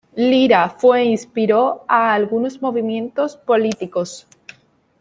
Lira 0.15 0.67
fue 0.67 1.03
inspiró 1.03 1.85
a 1.87 2.15
algunos 2.15 2.59
movimientos 2.59 3.37
políticos. 3.37 4.25